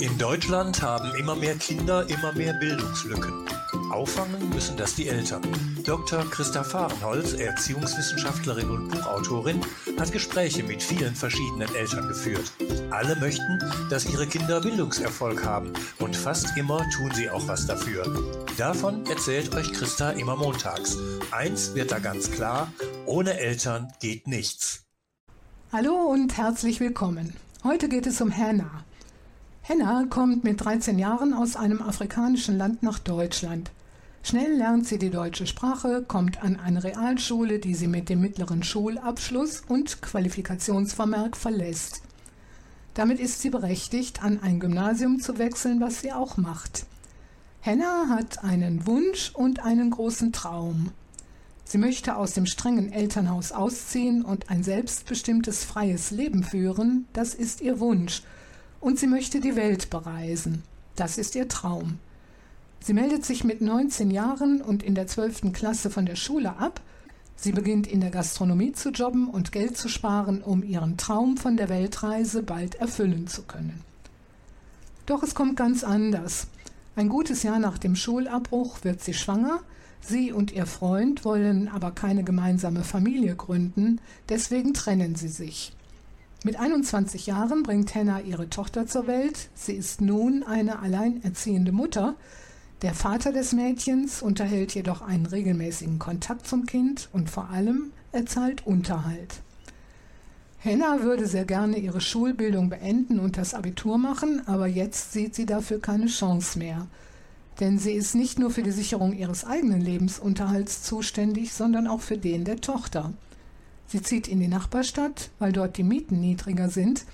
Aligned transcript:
In 0.00 0.16
Deutschland 0.16 0.80
haben 0.80 1.14
immer 1.16 1.36
mehr 1.36 1.56
Kinder 1.56 2.08
immer 2.08 2.32
mehr 2.32 2.54
Bildungslücken. 2.54 3.46
Auffangen 3.90 4.48
müssen 4.48 4.78
das 4.78 4.94
die 4.94 5.08
Eltern. 5.08 5.42
Dr. 5.84 6.24
Christa 6.30 6.64
Fahrenholz, 6.64 7.34
Erziehungswissenschaftlerin 7.34 8.70
und 8.70 8.88
Buchautorin, 8.88 9.60
hat 9.98 10.10
Gespräche 10.10 10.62
mit 10.62 10.82
vielen 10.82 11.14
verschiedenen 11.14 11.74
Eltern 11.74 12.08
geführt. 12.08 12.50
Alle 12.88 13.14
möchten, 13.16 13.58
dass 13.90 14.06
ihre 14.06 14.26
Kinder 14.26 14.62
Bildungserfolg 14.62 15.44
haben 15.44 15.74
und 15.98 16.16
fast 16.16 16.56
immer 16.56 16.78
tun 16.96 17.10
sie 17.14 17.28
auch 17.28 17.46
was 17.46 17.66
dafür. 17.66 18.04
Davon 18.56 19.04
erzählt 19.04 19.54
euch 19.54 19.70
Christa 19.70 20.12
immer 20.12 20.34
montags. 20.34 20.96
Eins 21.30 21.74
wird 21.74 21.92
da 21.92 21.98
ganz 21.98 22.30
klar, 22.30 22.72
ohne 23.04 23.38
Eltern 23.38 23.92
geht 24.00 24.26
nichts. 24.26 24.86
Hallo 25.72 25.92
und 25.92 26.38
herzlich 26.38 26.80
willkommen. 26.80 27.36
Heute 27.64 27.90
geht 27.90 28.06
es 28.06 28.22
um 28.22 28.34
Hannah. 28.34 28.84
Henna 29.70 30.04
kommt 30.10 30.42
mit 30.42 30.64
13 30.64 30.98
Jahren 30.98 31.32
aus 31.32 31.54
einem 31.54 31.80
afrikanischen 31.80 32.58
Land 32.58 32.82
nach 32.82 32.98
Deutschland. 32.98 33.70
Schnell 34.24 34.56
lernt 34.56 34.88
sie 34.88 34.98
die 34.98 35.10
deutsche 35.10 35.46
Sprache, 35.46 36.02
kommt 36.02 36.42
an 36.42 36.58
eine 36.58 36.82
Realschule, 36.82 37.60
die 37.60 37.76
sie 37.76 37.86
mit 37.86 38.08
dem 38.08 38.20
mittleren 38.20 38.64
Schulabschluss 38.64 39.62
und 39.68 40.02
Qualifikationsvermerk 40.02 41.36
verlässt. 41.36 42.02
Damit 42.94 43.20
ist 43.20 43.42
sie 43.42 43.50
berechtigt, 43.50 44.24
an 44.24 44.40
ein 44.42 44.58
Gymnasium 44.58 45.20
zu 45.20 45.38
wechseln, 45.38 45.80
was 45.80 46.00
sie 46.00 46.12
auch 46.12 46.36
macht. 46.36 46.86
Henna 47.60 48.08
hat 48.08 48.42
einen 48.42 48.88
Wunsch 48.88 49.30
und 49.34 49.64
einen 49.64 49.90
großen 49.90 50.32
Traum. 50.32 50.90
Sie 51.64 51.78
möchte 51.78 52.16
aus 52.16 52.32
dem 52.32 52.46
strengen 52.46 52.92
Elternhaus 52.92 53.52
ausziehen 53.52 54.24
und 54.24 54.50
ein 54.50 54.64
selbstbestimmtes 54.64 55.62
freies 55.62 56.10
Leben 56.10 56.42
führen, 56.42 57.06
das 57.12 57.34
ist 57.34 57.60
ihr 57.60 57.78
Wunsch– 57.78 58.24
und 58.80 58.98
sie 58.98 59.06
möchte 59.06 59.40
die 59.40 59.56
Welt 59.56 59.90
bereisen. 59.90 60.62
Das 60.96 61.18
ist 61.18 61.34
ihr 61.34 61.48
Traum. 61.48 61.98
Sie 62.82 62.94
meldet 62.94 63.24
sich 63.24 63.44
mit 63.44 63.60
19 63.60 64.10
Jahren 64.10 64.62
und 64.62 64.82
in 64.82 64.94
der 64.94 65.06
12. 65.06 65.52
Klasse 65.52 65.90
von 65.90 66.06
der 66.06 66.16
Schule 66.16 66.56
ab. 66.56 66.80
Sie 67.36 67.52
beginnt 67.52 67.86
in 67.86 68.00
der 68.00 68.10
Gastronomie 68.10 68.72
zu 68.72 68.90
jobben 68.90 69.28
und 69.28 69.52
Geld 69.52 69.76
zu 69.76 69.88
sparen, 69.88 70.42
um 70.42 70.62
ihren 70.62 70.96
Traum 70.96 71.36
von 71.36 71.56
der 71.56 71.68
Weltreise 71.68 72.42
bald 72.42 72.76
erfüllen 72.76 73.26
zu 73.26 73.42
können. 73.42 73.82
Doch 75.06 75.22
es 75.22 75.34
kommt 75.34 75.56
ganz 75.56 75.84
anders. 75.84 76.46
Ein 76.96 77.08
gutes 77.08 77.42
Jahr 77.42 77.58
nach 77.58 77.78
dem 77.78 77.96
Schulabbruch 77.96 78.84
wird 78.84 79.02
sie 79.02 79.14
schwanger. 79.14 79.60
Sie 80.00 80.32
und 80.32 80.52
ihr 80.52 80.66
Freund 80.66 81.24
wollen 81.24 81.68
aber 81.68 81.90
keine 81.90 82.24
gemeinsame 82.24 82.84
Familie 82.84 83.36
gründen, 83.36 84.00
deswegen 84.28 84.72
trennen 84.72 85.14
sie 85.14 85.28
sich. 85.28 85.72
Mit 86.42 86.58
21 86.58 87.26
Jahren 87.26 87.62
bringt 87.62 87.94
Hannah 87.94 88.20
ihre 88.20 88.48
Tochter 88.48 88.86
zur 88.86 89.06
Welt. 89.06 89.50
Sie 89.54 89.74
ist 89.74 90.00
nun 90.00 90.42
eine 90.42 90.78
alleinerziehende 90.78 91.70
Mutter. 91.70 92.14
Der 92.80 92.94
Vater 92.94 93.30
des 93.30 93.52
Mädchens 93.52 94.22
unterhält 94.22 94.74
jedoch 94.74 95.02
einen 95.02 95.26
regelmäßigen 95.26 95.98
Kontakt 95.98 96.46
zum 96.46 96.64
Kind 96.64 97.10
und 97.12 97.28
vor 97.28 97.50
allem 97.50 97.92
er 98.12 98.24
zahlt 98.24 98.66
Unterhalt. 98.66 99.42
Hannah 100.64 101.02
würde 101.02 101.26
sehr 101.26 101.44
gerne 101.44 101.76
ihre 101.76 102.00
Schulbildung 102.00 102.70
beenden 102.70 103.20
und 103.20 103.36
das 103.36 103.52
Abitur 103.52 103.98
machen, 103.98 104.40
aber 104.46 104.66
jetzt 104.66 105.12
sieht 105.12 105.34
sie 105.34 105.44
dafür 105.44 105.78
keine 105.78 106.06
Chance 106.06 106.58
mehr. 106.58 106.86
Denn 107.60 107.78
sie 107.78 107.92
ist 107.92 108.14
nicht 108.14 108.38
nur 108.38 108.50
für 108.50 108.62
die 108.62 108.70
Sicherung 108.70 109.12
ihres 109.12 109.44
eigenen 109.44 109.82
Lebensunterhalts 109.82 110.84
zuständig, 110.84 111.52
sondern 111.52 111.86
auch 111.86 112.00
für 112.00 112.16
den 112.16 112.44
der 112.44 112.62
Tochter. 112.62 113.12
Sie 113.90 114.02
zieht 114.02 114.28
in 114.28 114.38
die 114.38 114.46
Nachbarstadt, 114.46 115.30
weil 115.40 115.50
dort 115.50 115.76
die 115.76 115.82
Mieten 115.82 116.20
niedriger 116.20 116.68
sind. 116.68 117.04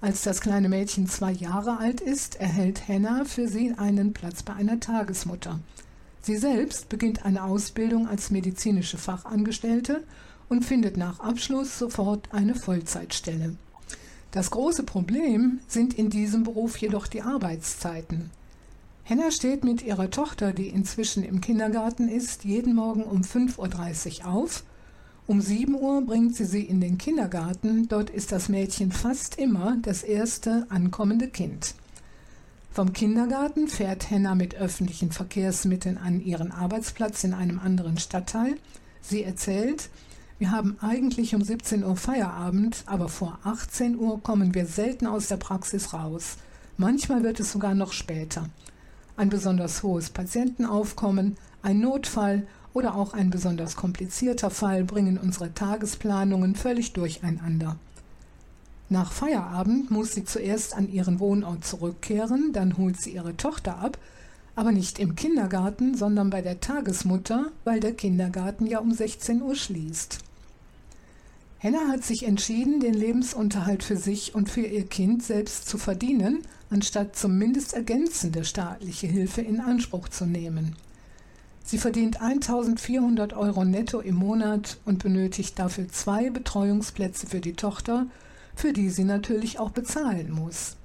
Als 0.00 0.22
das 0.22 0.40
kleine 0.40 0.68
Mädchen 0.68 1.06
zwei 1.06 1.30
Jahre 1.30 1.78
alt 1.78 2.00
ist, 2.00 2.40
erhält 2.40 2.88
Hannah 2.88 3.24
für 3.24 3.46
sie 3.46 3.72
einen 3.76 4.12
Platz 4.12 4.42
bei 4.42 4.52
einer 4.52 4.80
Tagesmutter. 4.80 5.60
Sie 6.22 6.36
selbst 6.36 6.88
beginnt 6.88 7.24
eine 7.24 7.44
Ausbildung 7.44 8.08
als 8.08 8.32
medizinische 8.32 8.98
Fachangestellte 8.98 10.02
und 10.48 10.64
findet 10.64 10.96
nach 10.96 11.20
Abschluss 11.20 11.78
sofort 11.78 12.28
eine 12.32 12.56
Vollzeitstelle. 12.56 13.54
Das 14.32 14.50
große 14.50 14.82
Problem 14.82 15.60
sind 15.68 15.94
in 15.94 16.10
diesem 16.10 16.42
Beruf 16.42 16.76
jedoch 16.78 17.06
die 17.06 17.22
Arbeitszeiten. 17.22 18.30
Henna 19.04 19.30
steht 19.30 19.62
mit 19.62 19.82
ihrer 19.82 20.10
Tochter, 20.10 20.52
die 20.52 20.68
inzwischen 20.68 21.22
im 21.22 21.40
Kindergarten 21.40 22.08
ist, 22.08 22.42
jeden 22.42 22.74
Morgen 22.74 23.04
um 23.04 23.20
5.30 23.20 24.24
Uhr 24.24 24.32
auf 24.32 24.64
um 25.26 25.40
7 25.40 25.74
Uhr 25.74 26.02
bringt 26.02 26.36
sie 26.36 26.44
sie 26.44 26.62
in 26.62 26.82
den 26.82 26.98
Kindergarten, 26.98 27.88
dort 27.88 28.10
ist 28.10 28.30
das 28.30 28.50
Mädchen 28.50 28.92
fast 28.92 29.38
immer 29.38 29.78
das 29.80 30.02
erste 30.02 30.66
ankommende 30.68 31.28
Kind. 31.28 31.74
Vom 32.70 32.92
Kindergarten 32.92 33.68
fährt 33.68 34.10
Henna 34.10 34.34
mit 34.34 34.54
öffentlichen 34.54 35.12
Verkehrsmitteln 35.12 35.96
an 35.96 36.20
ihren 36.20 36.52
Arbeitsplatz 36.52 37.24
in 37.24 37.32
einem 37.32 37.58
anderen 37.58 37.98
Stadtteil. 37.98 38.56
Sie 39.00 39.22
erzählt, 39.22 39.88
wir 40.38 40.50
haben 40.50 40.76
eigentlich 40.80 41.34
um 41.34 41.42
17 41.42 41.84
Uhr 41.84 41.96
Feierabend, 41.96 42.82
aber 42.84 43.08
vor 43.08 43.38
18 43.44 43.96
Uhr 43.96 44.22
kommen 44.22 44.54
wir 44.54 44.66
selten 44.66 45.06
aus 45.06 45.28
der 45.28 45.36
Praxis 45.38 45.94
raus. 45.94 46.36
Manchmal 46.76 47.22
wird 47.22 47.40
es 47.40 47.52
sogar 47.52 47.74
noch 47.74 47.92
später. 47.92 48.50
Ein 49.16 49.30
besonders 49.30 49.82
hohes 49.82 50.10
Patientenaufkommen, 50.10 51.36
ein 51.62 51.80
Notfall 51.80 52.46
oder 52.74 52.96
auch 52.96 53.14
ein 53.14 53.30
besonders 53.30 53.76
komplizierter 53.76 54.50
Fall 54.50 54.84
bringen 54.84 55.16
unsere 55.16 55.54
Tagesplanungen 55.54 56.54
völlig 56.56 56.92
durcheinander. 56.92 57.76
Nach 58.90 59.12
Feierabend 59.12 59.90
muss 59.90 60.12
sie 60.12 60.24
zuerst 60.24 60.76
an 60.76 60.92
ihren 60.92 61.18
Wohnort 61.18 61.64
zurückkehren, 61.64 62.52
dann 62.52 62.76
holt 62.76 63.00
sie 63.00 63.14
ihre 63.14 63.36
Tochter 63.36 63.78
ab, 63.78 63.96
aber 64.56 64.72
nicht 64.72 64.98
im 64.98 65.16
Kindergarten, 65.16 65.96
sondern 65.96 66.30
bei 66.30 66.42
der 66.42 66.60
Tagesmutter, 66.60 67.46
weil 67.64 67.80
der 67.80 67.94
Kindergarten 67.94 68.66
ja 68.66 68.80
um 68.80 68.92
16 68.92 69.40
Uhr 69.40 69.54
schließt. 69.54 70.18
Henna 71.58 71.88
hat 71.88 72.04
sich 72.04 72.26
entschieden, 72.26 72.80
den 72.80 72.92
Lebensunterhalt 72.92 73.82
für 73.82 73.96
sich 73.96 74.34
und 74.34 74.50
für 74.50 74.66
ihr 74.66 74.86
Kind 74.86 75.22
selbst 75.22 75.66
zu 75.66 75.78
verdienen, 75.78 76.42
anstatt 76.68 77.16
zumindest 77.16 77.72
ergänzende 77.72 78.44
staatliche 78.44 79.06
Hilfe 79.06 79.40
in 79.40 79.60
Anspruch 79.60 80.08
zu 80.10 80.26
nehmen. 80.26 80.76
Sie 81.66 81.78
verdient 81.78 82.20
1400 82.20 83.32
Euro 83.32 83.64
netto 83.64 84.00
im 84.00 84.16
Monat 84.16 84.76
und 84.84 85.02
benötigt 85.02 85.58
dafür 85.58 85.88
zwei 85.88 86.28
Betreuungsplätze 86.28 87.26
für 87.26 87.40
die 87.40 87.54
Tochter, 87.54 88.06
für 88.54 88.74
die 88.74 88.90
sie 88.90 89.04
natürlich 89.04 89.58
auch 89.58 89.70
bezahlen 89.70 90.30
muss. 90.30 90.76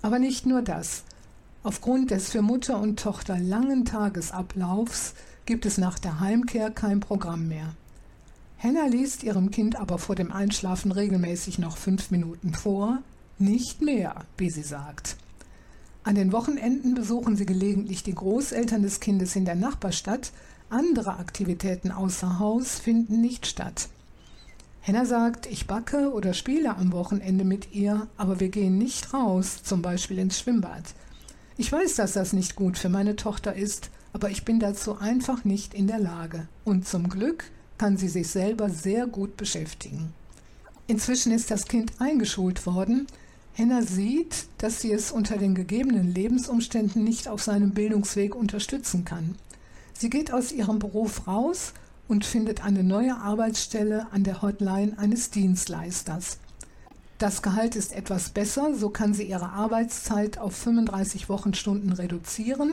Aber 0.00 0.18
nicht 0.18 0.46
nur 0.46 0.62
das. 0.62 1.04
Aufgrund 1.62 2.10
des 2.10 2.30
für 2.30 2.40
Mutter 2.40 2.80
und 2.80 2.98
Tochter 2.98 3.38
langen 3.38 3.84
Tagesablaufs 3.84 5.12
gibt 5.44 5.66
es 5.66 5.76
nach 5.76 5.98
der 5.98 6.20
Heimkehr 6.20 6.70
kein 6.70 7.00
Programm 7.00 7.48
mehr. 7.48 7.74
Henna 8.56 8.86
liest 8.86 9.22
ihrem 9.22 9.50
Kind 9.50 9.76
aber 9.76 9.98
vor 9.98 10.14
dem 10.14 10.32
Einschlafen 10.32 10.92
regelmäßig 10.92 11.58
noch 11.58 11.76
fünf 11.76 12.10
Minuten 12.10 12.54
vor, 12.54 13.02
nicht 13.38 13.82
mehr, 13.82 14.24
wie 14.38 14.50
sie 14.50 14.62
sagt. 14.62 15.16
An 16.02 16.14
den 16.14 16.32
Wochenenden 16.32 16.94
besuchen 16.94 17.36
sie 17.36 17.44
gelegentlich 17.44 18.02
die 18.02 18.14
Großeltern 18.14 18.82
des 18.82 19.00
Kindes 19.00 19.36
in 19.36 19.44
der 19.44 19.54
Nachbarstadt. 19.54 20.32
Andere 20.70 21.18
Aktivitäten 21.18 21.90
außer 21.90 22.38
Haus 22.38 22.78
finden 22.78 23.20
nicht 23.20 23.46
statt. 23.46 23.88
Henna 24.80 25.04
sagt, 25.04 25.46
ich 25.46 25.66
backe 25.66 26.10
oder 26.12 26.32
spiele 26.32 26.74
am 26.74 26.92
Wochenende 26.92 27.44
mit 27.44 27.74
ihr, 27.74 28.08
aber 28.16 28.40
wir 28.40 28.48
gehen 28.48 28.78
nicht 28.78 29.12
raus, 29.12 29.62
zum 29.62 29.82
Beispiel 29.82 30.18
ins 30.18 30.40
Schwimmbad. 30.40 30.94
Ich 31.58 31.70
weiß, 31.70 31.96
dass 31.96 32.14
das 32.14 32.32
nicht 32.32 32.56
gut 32.56 32.78
für 32.78 32.88
meine 32.88 33.16
Tochter 33.16 33.54
ist, 33.54 33.90
aber 34.14 34.30
ich 34.30 34.46
bin 34.46 34.58
dazu 34.58 34.98
einfach 34.98 35.44
nicht 35.44 35.74
in 35.74 35.86
der 35.86 35.98
Lage. 35.98 36.48
Und 36.64 36.88
zum 36.88 37.10
Glück 37.10 37.44
kann 37.76 37.98
sie 37.98 38.08
sich 38.08 38.28
selber 38.28 38.70
sehr 38.70 39.06
gut 39.06 39.36
beschäftigen. 39.36 40.14
Inzwischen 40.86 41.30
ist 41.30 41.50
das 41.50 41.66
Kind 41.66 41.92
eingeschult 41.98 42.64
worden, 42.64 43.06
Henna 43.52 43.82
sieht, 43.82 44.46
dass 44.58 44.80
sie 44.80 44.92
es 44.92 45.10
unter 45.10 45.36
den 45.36 45.54
gegebenen 45.54 46.14
Lebensumständen 46.14 47.04
nicht 47.04 47.28
auf 47.28 47.42
seinem 47.42 47.72
Bildungsweg 47.72 48.34
unterstützen 48.34 49.04
kann. 49.04 49.34
Sie 49.92 50.08
geht 50.08 50.32
aus 50.32 50.52
ihrem 50.52 50.78
Beruf 50.78 51.26
raus 51.26 51.74
und 52.08 52.24
findet 52.24 52.64
eine 52.64 52.82
neue 52.82 53.16
Arbeitsstelle 53.16 54.06
an 54.12 54.24
der 54.24 54.42
Hotline 54.42 54.98
eines 54.98 55.30
Dienstleisters. 55.30 56.38
Das 57.18 57.42
Gehalt 57.42 57.76
ist 57.76 57.92
etwas 57.92 58.30
besser, 58.30 58.74
so 58.74 58.88
kann 58.88 59.12
sie 59.12 59.24
ihre 59.24 59.50
Arbeitszeit 59.50 60.38
auf 60.38 60.56
35 60.56 61.28
Wochenstunden 61.28 61.92
reduzieren 61.92 62.72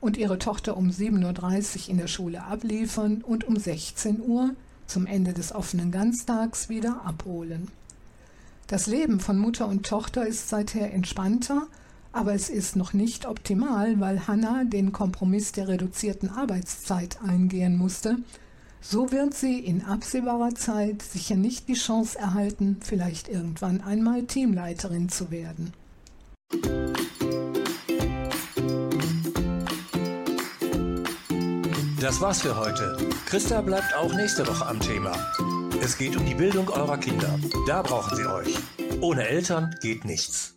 und 0.00 0.16
ihre 0.16 0.38
Tochter 0.38 0.78
um 0.78 0.88
7.30 0.88 1.84
Uhr 1.84 1.90
in 1.90 1.98
der 1.98 2.06
Schule 2.06 2.42
abliefern 2.42 3.22
und 3.22 3.44
um 3.44 3.56
16 3.56 4.20
Uhr 4.22 4.54
zum 4.86 5.06
Ende 5.06 5.34
des 5.34 5.54
offenen 5.54 5.90
Ganztags 5.90 6.68
wieder 6.68 7.02
abholen. 7.04 7.68
Das 8.72 8.86
Leben 8.86 9.20
von 9.20 9.36
Mutter 9.36 9.68
und 9.68 9.84
Tochter 9.84 10.26
ist 10.26 10.48
seither 10.48 10.94
entspannter, 10.94 11.66
aber 12.10 12.32
es 12.32 12.48
ist 12.48 12.74
noch 12.74 12.94
nicht 12.94 13.26
optimal, 13.26 14.00
weil 14.00 14.26
Hannah 14.26 14.64
den 14.64 14.92
Kompromiss 14.92 15.52
der 15.52 15.68
reduzierten 15.68 16.30
Arbeitszeit 16.30 17.18
eingehen 17.22 17.76
musste. 17.76 18.16
So 18.80 19.12
wird 19.12 19.34
sie 19.34 19.58
in 19.58 19.84
absehbarer 19.84 20.54
Zeit 20.54 21.02
sicher 21.02 21.36
nicht 21.36 21.68
die 21.68 21.74
Chance 21.74 22.18
erhalten, 22.18 22.78
vielleicht 22.82 23.28
irgendwann 23.28 23.82
einmal 23.82 24.22
Teamleiterin 24.22 25.10
zu 25.10 25.30
werden. 25.30 25.74
Das 32.00 32.22
war's 32.22 32.40
für 32.40 32.56
heute. 32.56 32.96
Christa 33.26 33.60
bleibt 33.60 33.94
auch 33.94 34.14
nächste 34.14 34.46
Woche 34.46 34.64
am 34.64 34.80
Thema. 34.80 35.12
Es 35.84 35.98
geht 35.98 36.16
um 36.16 36.24
die 36.24 36.36
Bildung 36.36 36.68
eurer 36.68 36.96
Kinder. 36.96 37.36
Da 37.66 37.82
brauchen 37.82 38.16
sie 38.16 38.24
euch. 38.24 38.56
Ohne 39.00 39.26
Eltern 39.26 39.74
geht 39.82 40.04
nichts. 40.04 40.54